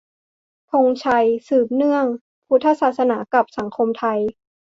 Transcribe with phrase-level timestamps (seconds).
[0.71, 2.05] ธงชัย: สืบเนื่อง-
[2.47, 4.19] พุทธศาสนากับสังคมไทย